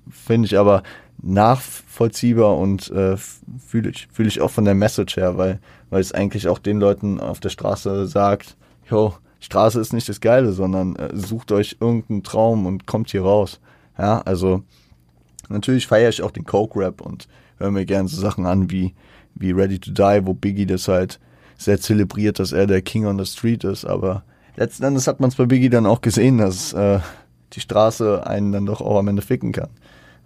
[0.09, 0.83] Finde ich aber
[1.21, 6.13] nachvollziehbar und äh, fühle ich, fühle ich auch von der Message her, weil, weil es
[6.13, 8.55] eigentlich auch den Leuten auf der Straße sagt,
[8.89, 13.23] jo, Straße ist nicht das Geile, sondern äh, sucht euch irgendeinen Traum und kommt hier
[13.23, 13.59] raus.
[13.97, 14.63] Ja, also
[15.49, 17.27] natürlich feiere ich auch den Coke-Rap und
[17.59, 18.93] höre mir gerne so Sachen an wie,
[19.35, 21.19] wie Ready to Die, wo Biggie das halt
[21.57, 23.85] sehr zelebriert, dass er der King on the Street ist.
[23.85, 24.23] Aber
[24.55, 26.99] letzten Endes hat man es bei Biggie dann auch gesehen, dass äh,
[27.53, 29.69] die Straße einen dann doch auch am Ende ficken kann.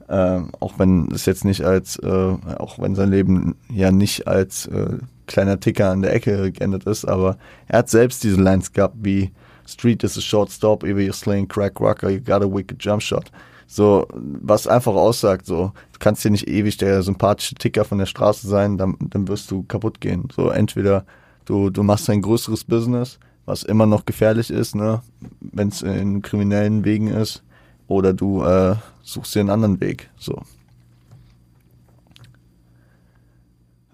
[0.09, 4.67] Ähm, auch wenn es jetzt nicht als, äh, auch wenn sein Leben ja nicht als
[4.67, 8.95] äh, kleiner Ticker an der Ecke geendet ist, aber er hat selbst diese Lines gehabt
[9.01, 9.31] wie
[9.65, 13.01] Street is a short stop, either you're slaying crack rocker, you got a wicked jump
[13.01, 13.31] shot.
[13.67, 18.05] So, was einfach aussagt, so, du kannst hier nicht ewig der sympathische Ticker von der
[18.05, 20.27] Straße sein, dann, dann wirst du kaputt gehen.
[20.33, 21.05] So, entweder
[21.45, 25.01] du, du machst ein größeres Business, was immer noch gefährlich ist, ne,
[25.41, 27.43] wenn es in kriminellen Wegen ist,
[27.87, 30.09] oder du äh, suchst dir einen anderen Weg.
[30.17, 30.41] So.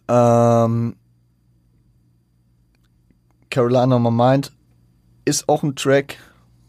[0.07, 0.95] Ähm,
[3.49, 4.51] Carolina on My Mind
[5.25, 6.17] ist auch ein Track.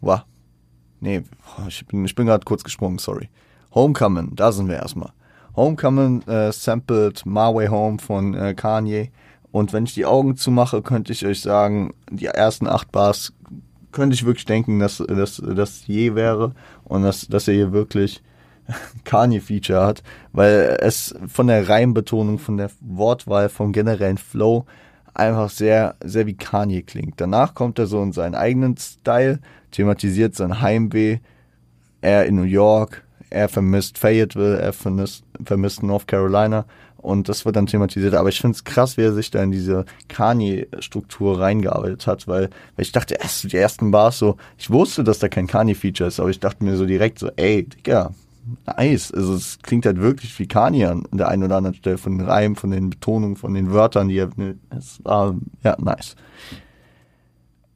[0.00, 0.22] Wow.
[1.00, 1.22] Nee,
[1.66, 3.28] ich bin, ich bin gerade kurz gesprungen, sorry.
[3.74, 5.12] Homecoming, da sind wir erstmal.
[5.56, 9.10] Homecoming äh, sampled My Way Home von äh, Kanye.
[9.52, 13.32] Und wenn ich die Augen zumache, könnte ich euch sagen, die ersten acht Bars
[13.92, 16.52] könnte ich wirklich denken, dass das je wäre
[16.84, 18.22] und dass, dass er hier wirklich
[19.04, 24.66] Kanye-Feature hat, weil es von der Reimbetonung, von der Wortwahl, vom generellen Flow
[25.14, 27.20] einfach sehr, sehr wie Kanye klingt.
[27.20, 31.18] Danach kommt er so in seinen eigenen Style, thematisiert sein Heimweh,
[32.00, 36.64] er in New York, er vermisst Fayetteville, er vermisst, vermisst North Carolina
[36.96, 38.14] und das wird dann thematisiert.
[38.14, 42.50] Aber ich finde es krass, wie er sich da in diese Kanye-Struktur reingearbeitet hat, weil,
[42.76, 46.20] weil ich dachte erst die ersten Bars so, ich wusste, dass da kein Kanye-Feature ist,
[46.20, 48.12] aber ich dachte mir so direkt so, ey, Digga,
[48.66, 49.12] nice.
[49.12, 52.26] Also es klingt halt wirklich wie Kanye an der einen oder anderen Stelle von den
[52.26, 54.30] Reimen, von den Betonungen, von den Wörtern, die er,
[54.76, 56.16] es war, ja, nice.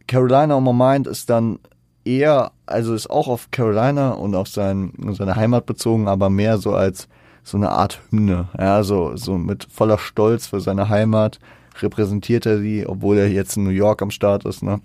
[0.07, 1.59] Carolina on my mind ist dann
[2.05, 6.75] eher, also ist auch auf Carolina und auf sein, seine Heimat bezogen, aber mehr so
[6.75, 7.09] als
[7.43, 8.49] so eine Art Hymne.
[8.59, 11.39] Ja, so, so mit voller Stolz für seine Heimat
[11.81, 14.81] repräsentiert er sie, obwohl er jetzt in New York am Start ist, ne?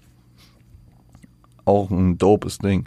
[1.65, 2.85] Auch ein dopes Ding.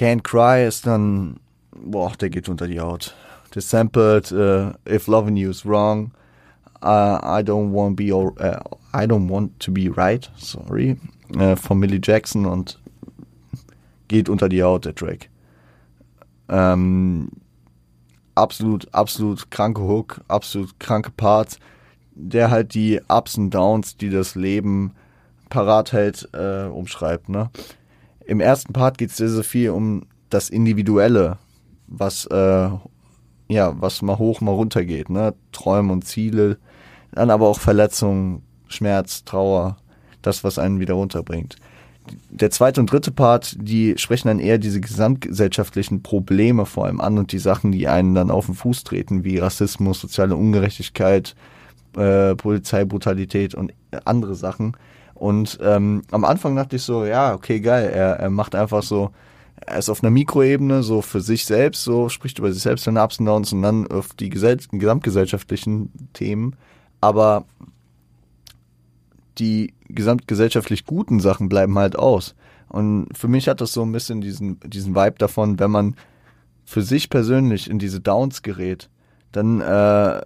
[0.00, 1.40] Can't Cry ist dann,
[1.76, 3.14] boah, der geht unter die Haut.
[3.54, 6.12] Der sampled uh, If Loving You is Wrong,
[6.82, 8.60] uh, I don't want be all, uh,
[8.94, 10.96] I don't want to be right, sorry,
[11.56, 12.80] von Millie Jackson und
[14.08, 15.28] geht unter die Haut, der Track.
[16.48, 17.28] Ähm,
[18.34, 21.58] absolut, absolut kranke Hook, absolut kranke Parts,
[22.14, 24.94] der halt die Ups und Downs, die das Leben
[25.50, 27.28] parat hält, äh, umschreibt.
[27.28, 27.50] Ne?
[28.26, 31.38] Im ersten Part geht es sehr, sehr viel um das Individuelle,
[31.86, 32.70] was äh,
[33.48, 35.34] ja, was mal hoch, mal runter geht, ne?
[35.50, 36.58] Träume und Ziele,
[37.12, 39.76] dann aber auch Verletzungen, Schmerz, Trauer,
[40.22, 41.56] das, was einen wieder runterbringt
[42.30, 47.18] der zweite und dritte Part, die sprechen dann eher diese gesamtgesellschaftlichen Probleme vor allem an
[47.18, 51.34] und die Sachen, die einen dann auf den Fuß treten, wie Rassismus, soziale Ungerechtigkeit,
[51.96, 53.72] äh, Polizeibrutalität und
[54.04, 54.76] andere Sachen.
[55.20, 59.10] Und ähm, am Anfang dachte ich so, ja, okay, geil, er, er macht einfach so,
[59.54, 63.02] er ist auf einer Mikroebene, so für sich selbst, so spricht über sich selbst seine
[63.02, 66.56] Ups und Downs und dann auf die gesamtgesellschaftlichen Themen.
[67.02, 67.44] Aber
[69.36, 72.34] die gesamtgesellschaftlich guten Sachen bleiben halt aus.
[72.70, 75.96] Und für mich hat das so ein bisschen diesen, diesen Vibe davon, wenn man
[76.64, 78.88] für sich persönlich in diese Downs gerät,
[79.32, 80.22] dann äh,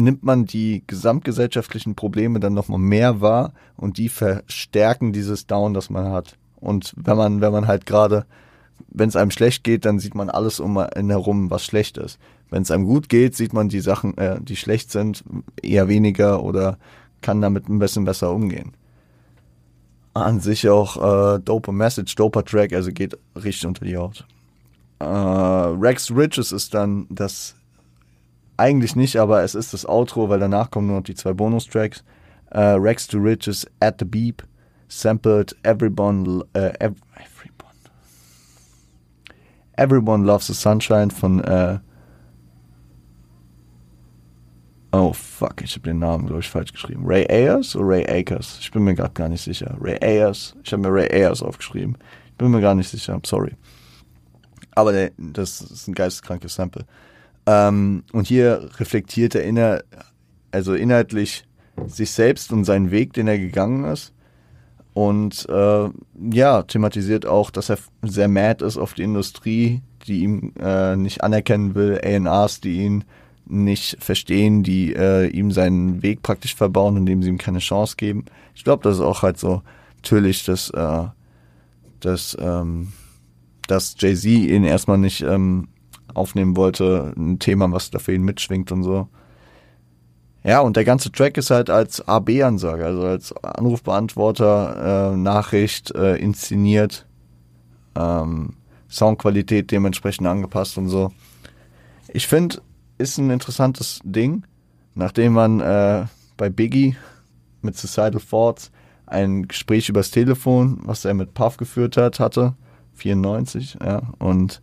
[0.00, 5.90] nimmt man die gesamtgesellschaftlichen Probleme dann nochmal mehr wahr und die verstärken dieses Down, das
[5.90, 6.36] man hat.
[6.56, 8.26] Und wenn man, wenn man halt gerade,
[8.88, 12.18] wenn es einem schlecht geht, dann sieht man alles um einen herum, was schlecht ist.
[12.50, 15.24] Wenn es einem gut geht, sieht man die Sachen, äh, die schlecht sind,
[15.62, 16.78] eher weniger oder
[17.22, 18.72] kann damit ein bisschen besser umgehen.
[20.14, 24.26] An sich auch äh, dope Message, doper Track, also geht richtig unter die Haut.
[24.98, 27.54] Äh, Rex Riches ist dann das
[28.60, 32.04] eigentlich nicht, aber es ist das Outro, weil danach kommen nur noch die zwei Bonustracks.
[32.50, 34.42] Äh, Rex to Riches at the Beep
[34.88, 36.94] sampled Everyone, äh, everyone,
[39.76, 41.78] everyone Loves the Sunshine von äh,
[44.92, 47.04] Oh fuck, ich habe den Namen, glaube ich, falsch geschrieben.
[47.06, 48.58] Ray Ayers oder Ray Akers?
[48.60, 49.76] Ich bin mir gerade gar nicht sicher.
[49.80, 50.56] Ray Ayers.
[50.64, 51.96] Ich habe mir Ray Ayers aufgeschrieben.
[52.26, 53.54] Ich bin mir gar nicht sicher, sorry.
[54.74, 56.86] Aber der, das ist ein geisteskrankes Sample.
[57.46, 59.82] Ähm, und hier reflektiert er inner,
[60.50, 61.44] also inhaltlich
[61.86, 64.12] sich selbst und seinen Weg, den er gegangen ist.
[64.92, 65.88] Und äh,
[66.32, 71.22] ja, thematisiert auch, dass er sehr mad ist auf die Industrie, die ihm äh, nicht
[71.22, 73.04] anerkennen will, ANAs, die ihn
[73.46, 78.24] nicht verstehen, die äh, ihm seinen Weg praktisch verbauen, indem sie ihm keine Chance geben.
[78.54, 79.62] Ich glaube, das ist auch halt so
[79.96, 81.04] natürlich, dass, äh,
[82.00, 82.92] dass, ähm,
[83.66, 85.68] dass Jay-Z ihn erstmal nicht ähm,
[86.14, 89.08] aufnehmen wollte, ein Thema, was da für ihn mitschwingt und so.
[90.42, 96.16] Ja, und der ganze Track ist halt als AB-Ansage, also als Anrufbeantworter, äh, Nachricht äh,
[96.16, 97.06] inszeniert,
[97.94, 98.54] ähm,
[98.88, 101.12] Soundqualität dementsprechend angepasst und so.
[102.08, 102.62] Ich finde,
[102.96, 104.44] ist ein interessantes Ding,
[104.94, 106.96] nachdem man äh, bei Biggie
[107.60, 108.70] mit Suicidal Thoughts
[109.06, 112.54] ein Gespräch übers Telefon, was er mit Puff geführt hat, hatte,
[112.94, 114.62] 94, ja, und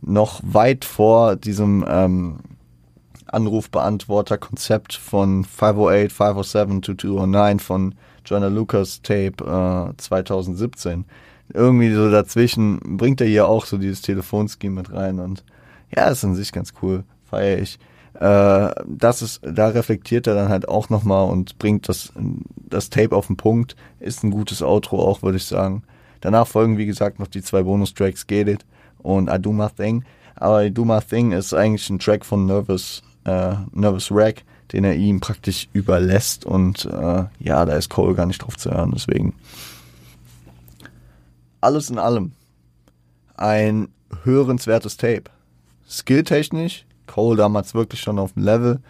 [0.00, 2.38] noch weit vor diesem ähm,
[3.26, 11.04] Anrufbeantworter-Konzept von 508, 507 to 209 von Joanna Lucas Tape äh, 2017.
[11.52, 15.44] Irgendwie so dazwischen bringt er hier auch so dieses Telefonscheme mit rein und
[15.94, 17.78] ja, ist an sich ganz cool, feiere ich.
[18.14, 22.12] Äh, das ist, da reflektiert er dann halt auch nochmal und bringt das,
[22.56, 23.76] das Tape auf den Punkt.
[24.00, 25.82] Ist ein gutes Outro auch, würde ich sagen.
[26.20, 28.66] Danach folgen, wie gesagt, noch die zwei Bonustracks Get It
[28.98, 30.04] und I Do My Thing.
[30.34, 34.84] Aber I Do My Thing ist eigentlich ein Track von Nervous, äh, Nervous Wreck, den
[34.84, 36.44] er ihm praktisch überlässt.
[36.44, 38.92] Und äh, ja, da ist Cole gar nicht drauf zu hören.
[38.94, 39.34] Deswegen
[41.60, 42.32] alles in allem
[43.36, 43.88] ein
[44.24, 45.24] hörenswertes Tape.
[45.88, 48.80] Skilltechnisch, Cole damals wirklich schon auf dem Level.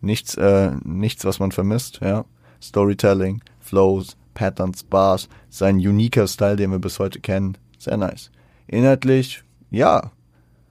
[0.00, 2.24] Nichts, äh, nichts, was man vermisst, ja.
[2.62, 7.58] Storytelling, Flows, Patterns, Bars, sein uniker Style, den wir bis heute kennen.
[7.78, 8.30] Sehr nice.
[8.66, 10.10] Inhaltlich, ja.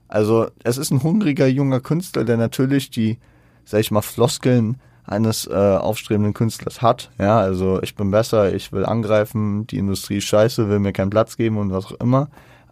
[0.08, 3.18] Also, es ist ein hungriger junger Künstler, der natürlich die,
[3.64, 7.10] sag ich mal, Floskeln eines äh, aufstrebenden Künstlers hat.
[7.18, 11.10] Ja, also ich bin besser, ich will angreifen, die Industrie ist scheiße, will mir keinen
[11.10, 12.28] Platz geben und was auch immer.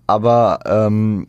[0.06, 1.26] Aber ähm,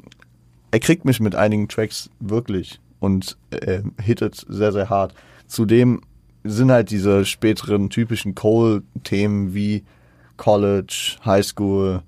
[0.72, 5.14] er kriegt mich mit einigen Tracks wirklich und äh, hittet sehr, sehr hart.
[5.48, 6.02] Zudem
[6.44, 9.84] sind halt diese späteren typischen Cole-Themen wie
[10.38, 12.02] College, High School,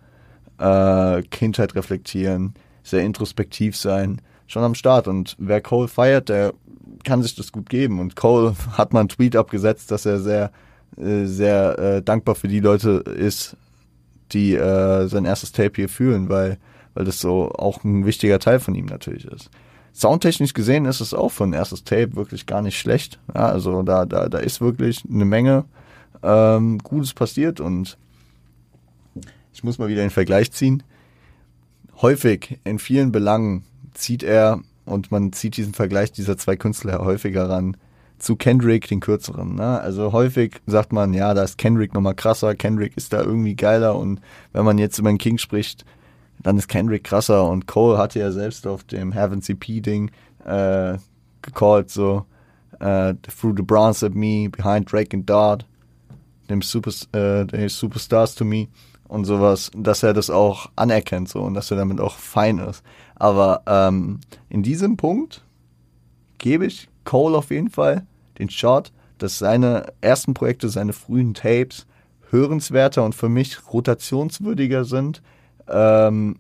[0.58, 2.54] äh, Kindheit reflektieren,
[2.88, 5.08] sehr introspektiv sein, schon am Start.
[5.08, 6.54] Und wer Cole feiert, der
[7.04, 8.00] kann sich das gut geben.
[8.00, 10.52] Und Cole hat mal einen Tweet abgesetzt, dass er sehr,
[10.98, 13.56] äh, sehr äh, dankbar für die Leute ist,
[14.32, 16.58] die äh, sein erstes Tape hier fühlen, weil,
[16.94, 19.50] weil das so auch ein wichtiger Teil von ihm natürlich ist.
[19.94, 23.20] Soundtechnisch gesehen ist es auch für ein erstes Tape wirklich gar nicht schlecht.
[23.34, 25.66] Ja, also da, da, da ist wirklich eine Menge
[26.22, 27.98] ähm, Gutes passiert und
[29.54, 30.84] ich muss mal wieder den Vergleich ziehen.
[32.02, 37.50] Häufig in vielen Belangen zieht er, und man zieht diesen Vergleich dieser zwei Künstler häufiger
[37.50, 37.76] ran,
[38.20, 39.56] zu Kendrick, den kürzeren.
[39.56, 39.80] Ne?
[39.80, 43.96] Also häufig sagt man, ja, da ist Kendrick nochmal krasser, Kendrick ist da irgendwie geiler
[43.96, 44.22] und
[44.54, 45.86] wenn man jetzt über den King spricht,
[46.42, 50.12] dann ist Kendrick krasser und Cole hatte ja selbst auf dem Heaven CP-Ding
[50.46, 50.98] äh,
[51.42, 52.26] gecallt, so
[52.82, 55.66] uh, Through the Bronze at Me, Behind Drake and Dart,
[56.50, 58.68] dem Super, äh, Superstars to Me
[59.08, 62.84] und sowas, dass er das auch anerkennt so und dass er damit auch fein ist.
[63.16, 65.44] Aber ähm, in diesem Punkt
[66.38, 68.06] gebe ich Cole auf jeden Fall
[68.40, 71.88] den Shot, dass seine ersten Projekte, seine frühen Tapes
[72.30, 75.22] hörenswerter und für mich rotationswürdiger sind
[75.68, 76.38] ähm,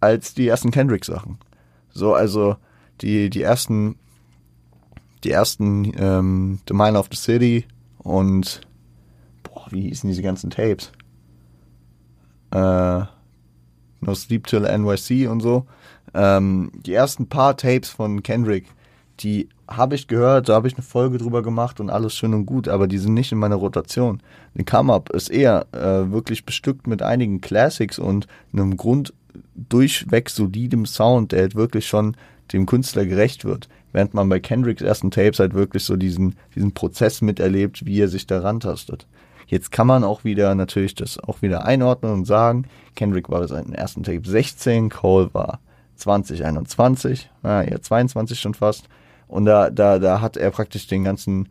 [0.00, 1.38] als die ersten Kendrick-Sachen.
[1.90, 2.56] So, also
[3.00, 3.96] die, die ersten,
[5.22, 7.66] die ersten ähm, The Mine of the City
[7.98, 8.62] und
[9.42, 10.90] boah, wie hießen diese ganzen Tapes?
[12.54, 13.04] Äh,
[14.00, 15.66] No Sleep Till NYC und so.
[16.14, 18.66] Ähm, die ersten paar Tapes von Kendrick,
[19.20, 22.46] die habe ich gehört, da habe ich eine Folge drüber gemacht und alles schön und
[22.46, 24.22] gut, aber die sind nicht in meiner Rotation.
[24.54, 29.14] Den Come-Up ist eher äh, wirklich bestückt mit einigen Classics und einem Grund
[29.54, 32.16] durchweg solidem Sound, der halt wirklich schon
[32.52, 33.68] dem Künstler gerecht wird.
[33.92, 38.08] Während man bei Kendricks ersten Tapes halt wirklich so diesen, diesen Prozess miterlebt, wie er
[38.08, 39.06] sich daran tastet.
[39.46, 43.74] Jetzt kann man auch wieder natürlich das auch wieder einordnen und sagen, Kendrick war seinen
[43.74, 45.60] ersten Tape 16, Cole war
[45.96, 48.88] 2021, ah, ja, 22 schon fast.
[49.28, 51.48] Und da, da, da hat er praktisch den ganzen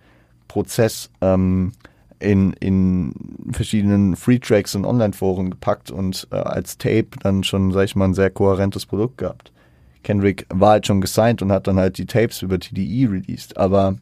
[0.48, 1.72] Prozess ähm,
[2.20, 3.14] in, in
[3.52, 8.14] verschiedenen Free-Tracks und Online-Foren gepackt und äh, als Tape dann schon, sag ich mal, ein
[8.14, 9.52] sehr kohärentes Produkt gehabt.
[10.04, 13.58] Kendrick war halt schon gesigned und hat dann halt die Tapes über TDE released.
[13.58, 13.98] Aber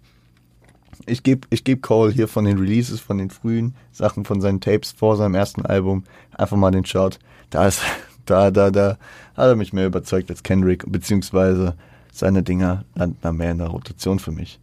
[1.06, 4.62] ich gebe ich geb Cole hier von den Releases, von den frühen Sachen, von seinen
[4.62, 6.04] Tapes vor seinem ersten Album
[6.38, 7.20] einfach mal den Shot.
[7.50, 7.82] Da ist,
[8.26, 8.98] da, da, da
[9.36, 11.76] hat er mich mehr überzeugt als Kendrick, beziehungsweise
[12.12, 14.60] seine Dinger landen da mehr in der Rotation für mich.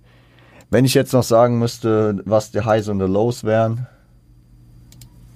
[0.71, 3.87] Wenn ich jetzt noch sagen müsste, was die Highs und die Lows wären,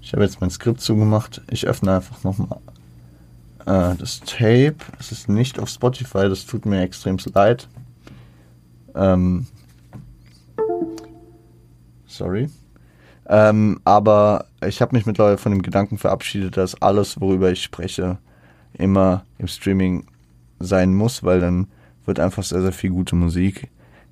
[0.02, 1.40] ich habe jetzt mein Skript zugemacht.
[1.50, 2.58] Ich öffne einfach nochmal
[3.64, 4.76] äh, das Tape.
[4.98, 7.68] Es ist nicht auf Spotify, das tut mir extrem leid.
[8.94, 9.46] Ähm,
[12.12, 12.48] sorry.
[13.28, 18.18] Ähm, aber ich habe mich mittlerweile von dem Gedanken verabschiedet, dass alles, worüber ich spreche,
[18.74, 20.04] immer im Streaming
[20.58, 21.68] sein muss, weil dann
[22.04, 23.68] wird einfach sehr, sehr viel gute Musik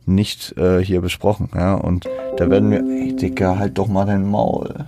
[0.07, 1.51] nicht äh, hier besprochen.
[1.55, 4.87] Ja, und da werden wir, ey Dicker, halt doch mal dein Maul.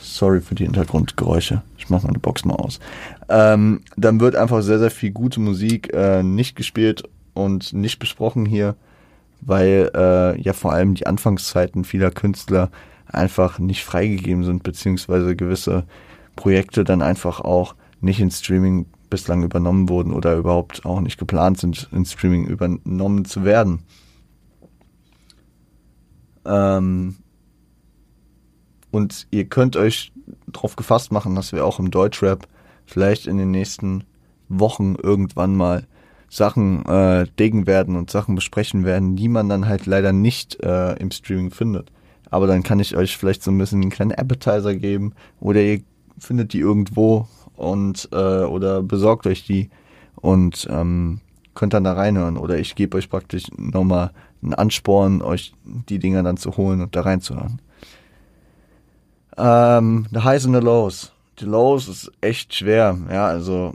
[0.00, 1.62] Sorry für die Hintergrundgeräusche.
[1.78, 2.80] Ich mach meine Box mal aus.
[3.28, 7.02] Ähm, dann wird einfach sehr, sehr viel gute Musik äh, nicht gespielt
[7.34, 8.76] und nicht besprochen hier,
[9.40, 12.70] weil äh, ja vor allem die Anfangszeiten vieler Künstler
[13.06, 15.84] einfach nicht freigegeben sind, beziehungsweise gewisse
[16.34, 21.58] Projekte dann einfach auch nicht in Streaming bislang übernommen wurden oder überhaupt auch nicht geplant
[21.58, 23.84] sind, in Streaming übernommen zu werden.
[26.44, 27.16] Ähm
[28.90, 30.12] und ihr könnt euch
[30.46, 32.48] darauf gefasst machen, dass wir auch im Deutschrap
[32.86, 34.04] vielleicht in den nächsten
[34.48, 35.86] Wochen irgendwann mal
[36.28, 40.94] Sachen äh, degen werden und Sachen besprechen werden, die man dann halt leider nicht äh,
[40.94, 41.90] im Streaming findet.
[42.30, 45.80] Aber dann kann ich euch vielleicht so ein bisschen einen kleinen Appetizer geben oder ihr
[46.18, 49.70] findet die irgendwo und äh, oder besorgt euch die
[50.16, 51.20] und ähm,
[51.54, 54.10] könnt dann da reinhören oder ich gebe euch praktisch nochmal
[54.42, 57.60] einen Ansporn, euch die Dinger dann zu holen und da reinzuhören.
[59.36, 61.12] Ähm, the Highs and the Lows.
[61.40, 63.74] Die Lows ist echt schwer, ja, also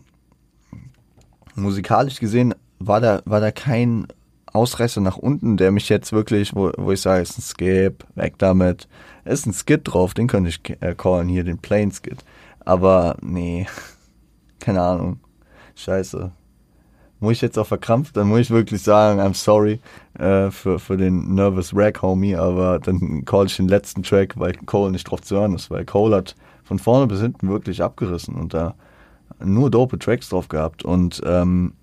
[1.56, 4.08] musikalisch gesehen war da, war da kein
[4.54, 8.36] Ausreißer nach unten, der mich jetzt wirklich, wo, wo ich sage, ist ein Skip, weg
[8.38, 8.88] damit.
[9.24, 12.24] Ist ein Skit drauf, den könnte ich äh, callen hier, den Plain Skit.
[12.60, 13.68] Aber nee,
[14.60, 15.20] keine Ahnung.
[15.76, 16.32] Scheiße.
[17.20, 19.80] Muss ich jetzt auch verkrampft, dann muss ich wirklich sagen, I'm sorry
[20.18, 24.54] äh, für, für den Nervous Rack Homie, aber dann call ich den letzten Track, weil
[24.54, 28.34] Cole nicht drauf zu hören ist, weil Cole hat von vorne bis hinten wirklich abgerissen
[28.36, 28.74] und da
[29.44, 31.74] nur dope Tracks drauf gehabt und ähm,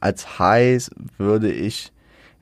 [0.00, 1.92] als Highs würde ich,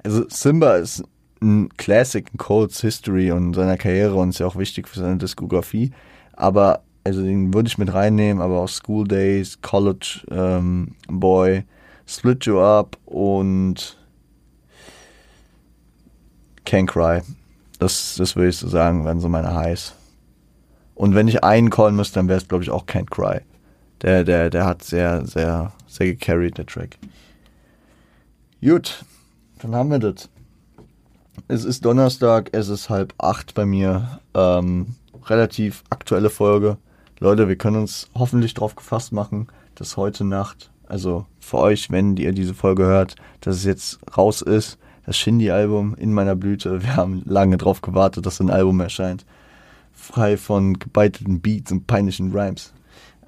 [0.02, 1.04] also Simba ist
[1.40, 5.18] ein Classic in Coles History und seiner Karriere und ist ja auch wichtig für seine
[5.18, 5.92] Diskografie,
[6.32, 11.64] aber also den würde ich mit reinnehmen, aber auch School Days, College ähm, Boy,
[12.06, 13.98] Split You Up und
[16.66, 17.20] Can't Cry.
[17.78, 19.94] Das, das würde ich so sagen, wären so meine Highs.
[20.94, 23.40] Und wenn ich einen callen müsste, dann wäre es, glaube ich, auch Can't Cry.
[24.04, 26.98] Der, der, der hat sehr, sehr, sehr gecarried, der Track.
[28.60, 29.02] Gut,
[29.62, 30.28] dann haben wir das.
[31.48, 34.20] Es ist Donnerstag, es ist halb acht bei mir.
[34.34, 34.94] Ähm,
[35.24, 36.76] relativ aktuelle Folge.
[37.18, 42.18] Leute, wir können uns hoffentlich darauf gefasst machen, dass heute Nacht, also für euch, wenn
[42.18, 44.76] ihr diese Folge hört, dass es jetzt raus ist,
[45.06, 46.82] das Shindy-Album in meiner Blüte.
[46.82, 49.24] Wir haben lange darauf gewartet, dass ein Album erscheint.
[49.94, 52.74] Frei von gebeiteten Beats und peinlichen Rhymes.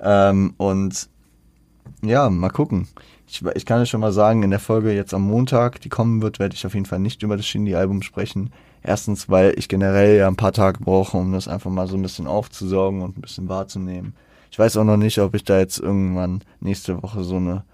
[0.02, 1.08] Ähm, und
[2.02, 2.88] ja, mal gucken.
[3.28, 6.22] Ich, ich kann ja schon mal sagen, in der Folge jetzt am Montag, die kommen
[6.22, 8.52] wird, werde ich auf jeden Fall nicht über das Shindy-Album sprechen.
[8.82, 12.02] Erstens, weil ich generell ja ein paar Tage brauche, um das einfach mal so ein
[12.02, 14.14] bisschen aufzusaugen und ein bisschen wahrzunehmen.
[14.50, 17.64] Ich weiß auch noch nicht, ob ich da jetzt irgendwann nächste Woche so eine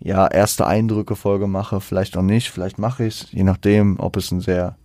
[0.00, 1.80] ja, erste Eindrücke-Folge mache.
[1.80, 4.76] Vielleicht auch nicht, vielleicht mache ich es, je nachdem, ob es ein sehr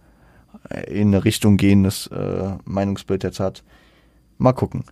[0.70, 3.64] äh, in eine Richtung gehendes äh, Meinungsbild jetzt hat.
[4.38, 4.84] Mal gucken.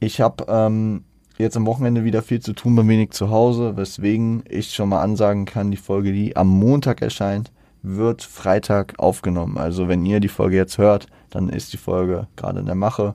[0.00, 1.04] Ich habe ähm,
[1.38, 5.02] jetzt am Wochenende wieder viel zu tun, bin wenig zu Hause, weswegen ich schon mal
[5.02, 7.50] ansagen kann, die Folge, die am Montag erscheint,
[7.82, 9.58] wird Freitag aufgenommen.
[9.58, 13.14] Also wenn ihr die Folge jetzt hört, dann ist die Folge gerade in der Mache.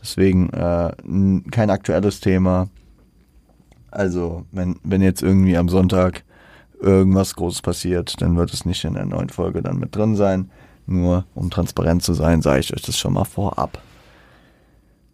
[0.00, 0.92] Deswegen äh,
[1.50, 2.68] kein aktuelles Thema.
[3.90, 6.24] Also wenn, wenn jetzt irgendwie am Sonntag
[6.80, 10.50] irgendwas Großes passiert, dann wird es nicht in der neuen Folge dann mit drin sein.
[10.86, 13.80] Nur um transparent zu sein, sage ich euch das schon mal vorab.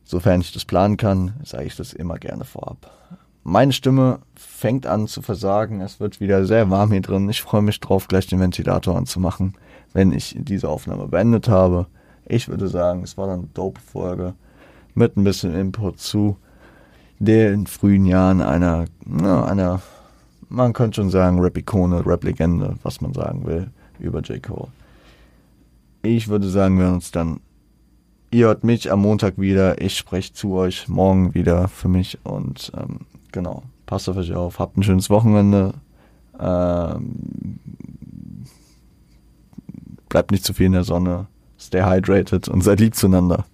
[0.09, 2.90] Sofern ich das planen kann, sage ich das immer gerne vorab.
[3.44, 5.82] Meine Stimme fängt an zu versagen.
[5.82, 7.28] Es wird wieder sehr warm hier drin.
[7.28, 9.52] Ich freue mich drauf, gleich den Ventilator anzumachen,
[9.92, 11.88] wenn ich diese Aufnahme beendet habe.
[12.24, 14.32] Ich würde sagen, es war dann eine dope Folge
[14.94, 16.38] mit ein bisschen Input zu
[17.18, 19.82] den frühen Jahren einer, na, einer,
[20.48, 24.42] man könnte schon sagen, Rap-Ikone, Rap-Legende, was man sagen will, über J.
[24.42, 24.68] Cole.
[26.00, 27.40] Ich würde sagen, wir uns dann
[28.31, 29.81] Ihr hört mich am Montag wieder.
[29.81, 32.18] Ich spreche zu euch morgen wieder für mich.
[32.24, 33.01] Und ähm,
[33.33, 34.59] genau, passt auf euch auf.
[34.59, 35.72] Habt ein schönes Wochenende.
[36.39, 37.59] Ähm,
[40.11, 41.26] bleibt nicht zu viel in der Sonne.
[41.59, 43.47] Stay hydrated und seid lieb zueinander.